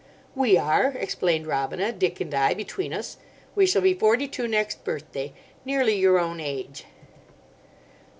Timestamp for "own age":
6.17-6.85